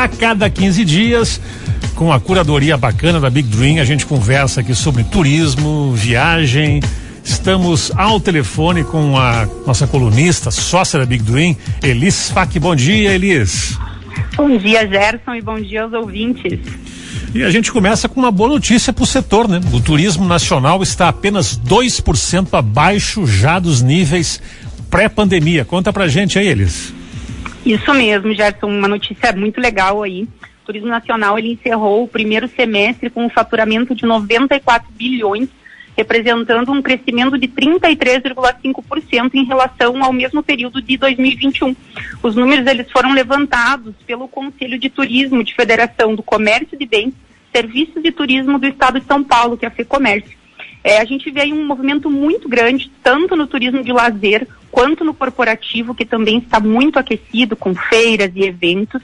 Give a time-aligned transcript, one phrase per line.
[0.00, 1.38] A cada 15 dias,
[1.94, 6.80] com a curadoria bacana da Big Dream, a gente conversa aqui sobre turismo, viagem.
[7.22, 12.58] Estamos ao telefone com a nossa colunista, sócia da Big Dream, Elis Fac.
[12.58, 13.78] Bom dia, Elis.
[14.38, 16.58] Bom dia, Gerson, e bom dia aos ouvintes.
[17.34, 19.60] E a gente começa com uma boa notícia para o setor, né?
[19.70, 24.40] O turismo nacional está apenas 2% abaixo já dos níveis
[24.88, 25.66] pré-pandemia.
[25.66, 26.99] Conta pra gente aí, eles.
[27.64, 30.22] Isso mesmo, Gerson, uma notícia muito legal aí.
[30.62, 35.48] O turismo nacional ele encerrou o primeiro semestre com um faturamento de 94 bilhões,
[35.96, 41.76] representando um crescimento de 33,5% em relação ao mesmo período de 2021.
[42.22, 47.12] Os números eles foram levantados pelo Conselho de Turismo de Federação do Comércio de Bens,
[47.52, 50.39] Serviços de Turismo do Estado de São Paulo, que é a FEComércio.
[50.82, 55.04] É, a gente vê aí um movimento muito grande, tanto no turismo de lazer quanto
[55.04, 59.02] no corporativo, que também está muito aquecido com feiras e eventos.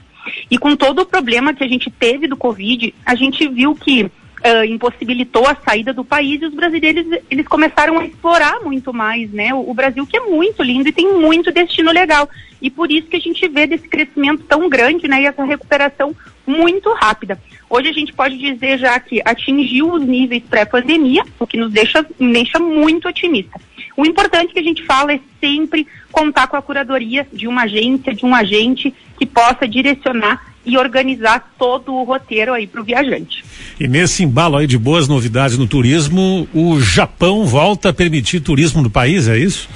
[0.49, 4.11] E com todo o problema que a gente teve do Covid, a gente viu que
[4.45, 9.31] uh, impossibilitou a saída do país e os brasileiros eles começaram a explorar muito mais,
[9.31, 9.53] né?
[9.53, 12.29] O, o, Brasil que é muito lindo e tem muito destino legal
[12.61, 15.21] e por isso que a gente vê desse crescimento tão grande, né?
[15.21, 17.39] E essa recuperação muito rápida.
[17.69, 22.05] Hoje a gente pode dizer já que atingiu os níveis pré-pandemia, o que nos deixa,
[22.17, 23.59] deixa muito otimista.
[23.97, 28.13] O importante que a gente fala é sempre contar com a curadoria de uma agência,
[28.13, 33.43] de um agente que possa direcionar e organizar todo o roteiro aí para o viajante.
[33.79, 38.83] E nesse embalo aí de boas novidades no turismo, o Japão volta a permitir turismo
[38.83, 39.67] no país, é isso?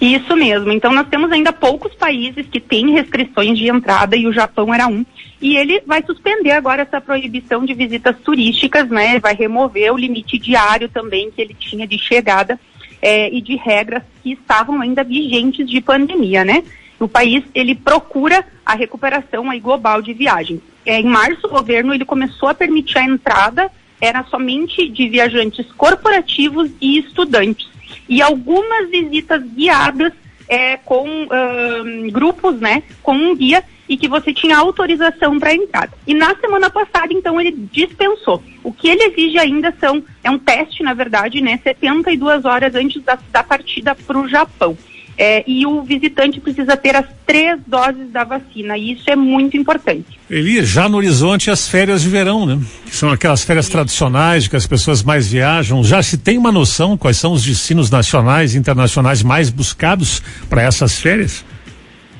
[0.00, 0.72] Isso mesmo.
[0.72, 4.86] Então nós temos ainda poucos países que têm restrições de entrada e o Japão era
[4.86, 5.04] um.
[5.42, 9.18] E ele vai suspender agora essa proibição de visitas turísticas, né?
[9.20, 12.58] Vai remover o limite diário também que ele tinha de chegada
[13.04, 16.64] é, e de regras que estavam ainda vigentes de pandemia, né?
[16.98, 20.60] o país ele procura a recuperação aí global de viagens.
[20.86, 25.70] É, em março, o governo ele começou a permitir a entrada, era somente de viajantes
[25.72, 27.68] corporativos e estudantes.
[28.08, 30.12] E algumas visitas guiadas
[30.48, 35.92] é, com um, grupos, né, com um guia e que você tinha autorização para entrada.
[36.06, 38.42] E na semana passada, então, ele dispensou.
[38.62, 43.02] O que ele exige ainda são, é um teste, na verdade, né, 72 horas antes
[43.02, 44.76] da, da partida para o Japão.
[45.16, 49.56] É, e o visitante precisa ter as três doses da vacina, e isso é muito
[49.56, 50.18] importante.
[50.28, 52.60] Eli, já no horizonte as férias de verão, né?
[52.84, 53.72] Que são aquelas férias Sim.
[53.72, 55.84] tradicionais que as pessoas mais viajam.
[55.84, 60.20] Já se tem uma noção quais são os destinos nacionais e internacionais mais buscados
[60.50, 61.44] para essas férias?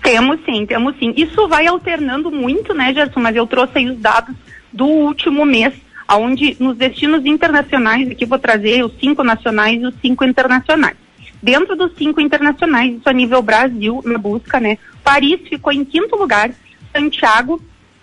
[0.05, 1.15] Temos sim, temos sim.
[1.17, 3.21] Isso vai alternando muito, né, Gerson?
[3.21, 4.37] Mas eu trouxe aí os dados
[4.71, 5.73] do último mês,
[6.13, 10.95] onde nos destinos internacionais, aqui vou trazer os cinco nacionais e os cinco internacionais.
[11.43, 14.77] Dentro dos cinco internacionais, isso a nível Brasil, na busca, né?
[15.03, 16.51] Paris ficou em quinto lugar,
[16.95, 17.59] Santiago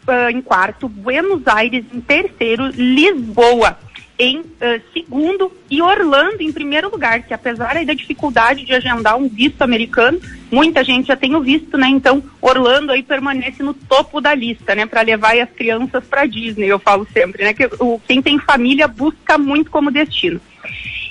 [0.08, 3.78] uh, em quarto, Buenos Aires em terceiro, Lisboa
[4.22, 9.28] em uh, segundo e Orlando em primeiro lugar, que apesar da dificuldade de agendar um
[9.28, 11.88] visto americano, muita gente já tem o visto, né?
[11.88, 14.86] Então, Orlando aí permanece no topo da lista, né?
[14.86, 17.54] Para levar as crianças para Disney, eu falo sempre, né?
[17.54, 20.40] Que o, quem tem família busca muito como destino.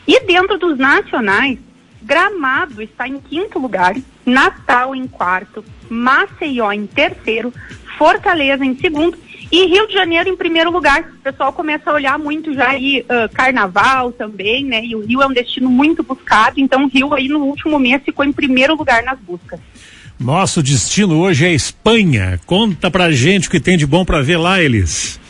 [0.07, 1.59] E dentro dos nacionais,
[2.03, 7.53] Gramado está em quinto lugar, Natal em quarto, Maceió em terceiro,
[8.01, 9.19] Fortaleza em segundo
[9.53, 11.03] e Rio de Janeiro em primeiro lugar.
[11.03, 14.83] O pessoal começa a olhar muito já aí uh, carnaval também, né?
[14.83, 18.01] E o Rio é um destino muito buscado, então o Rio aí no último mês
[18.03, 19.61] ficou em primeiro lugar nas buscas.
[20.19, 22.41] Nosso destino hoje é Espanha.
[22.47, 25.21] Conta pra gente o que tem de bom para ver lá, Elis.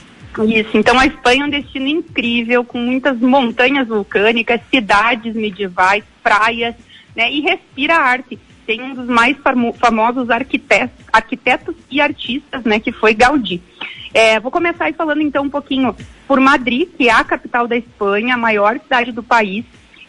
[0.46, 6.76] Isso, então a Espanha é um destino incrível, com muitas montanhas vulcânicas, cidades medievais, praias,
[7.16, 7.32] né?
[7.32, 8.38] E respira arte.
[8.70, 12.78] Tem um dos mais famo famosos arquitetos, arquitetos e artistas, né?
[12.78, 13.60] Que foi Gaudí.
[14.14, 15.92] É, vou começar falando então um pouquinho
[16.24, 19.64] por Madrid, que é a capital da Espanha, a maior cidade do país.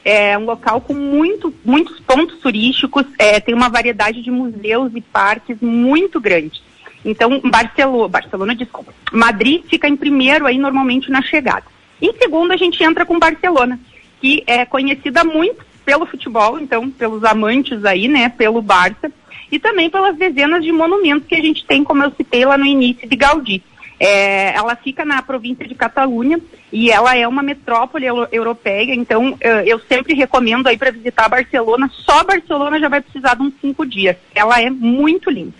[0.05, 5.01] É um local com muito, muitos pontos turísticos, é, tem uma variedade de museus e
[5.01, 6.61] parques muito grande.
[7.03, 11.65] Então, Barcelona, Barcelona, desculpa, Madrid fica em primeiro aí normalmente na chegada.
[11.99, 13.79] Em segundo, a gente entra com Barcelona,
[14.19, 19.11] que é conhecida muito pelo futebol, então, pelos amantes aí, né, pelo Barça,
[19.51, 22.65] e também pelas dezenas de monumentos que a gente tem, como eu citei lá no
[22.65, 23.61] início, de Gaudí.
[23.99, 26.39] É, ela fica na província de Catalunha
[26.73, 31.87] e ela é uma metrópole europeia, então eu sempre recomendo aí para visitar Barcelona.
[31.93, 34.15] Só Barcelona já vai precisar de uns cinco dias.
[34.33, 35.53] Ela é muito linda.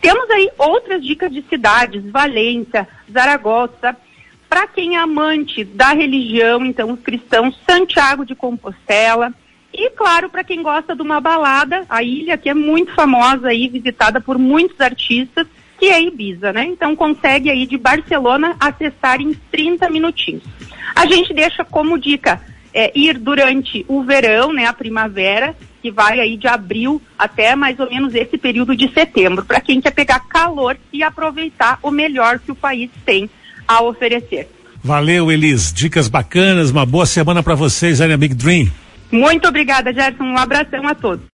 [0.00, 3.94] Temos aí outras dicas de cidades, Valência, Zaragoza,
[4.48, 9.34] para quem é amante da religião, então os cristãos, Santiago de Compostela,
[9.72, 13.68] e claro, para quem gosta de uma balada, a ilha que é muito famosa e
[13.68, 15.46] visitada por muitos artistas,
[15.78, 16.64] que é Ibiza, né?
[16.64, 20.42] Então consegue aí de Barcelona acessar em 30 minutinhos.
[20.94, 22.40] A gente deixa como dica
[22.72, 27.78] é, ir durante o verão, né, a primavera, que vai aí de abril até mais
[27.78, 32.38] ou menos esse período de setembro, para quem quer pegar calor e aproveitar o melhor
[32.38, 33.28] que o país tem
[33.68, 34.48] a oferecer.
[34.82, 35.72] Valeu, Elis.
[35.72, 36.70] Dicas bacanas.
[36.70, 38.70] Uma boa semana para vocês aí na Big Dream.
[39.10, 40.24] Muito obrigada, Gerson.
[40.24, 41.24] Um abração a todos.